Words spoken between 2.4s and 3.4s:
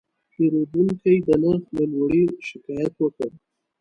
شکایت وکړ.